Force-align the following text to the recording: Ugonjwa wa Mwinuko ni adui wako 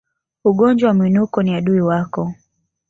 Ugonjwa 0.45 0.87
wa 0.87 0.93
Mwinuko 0.93 1.43
ni 1.43 1.55
adui 1.55 1.81
wako 1.81 2.33